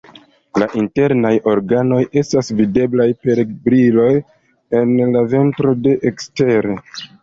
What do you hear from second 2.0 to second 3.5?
estas videblaj per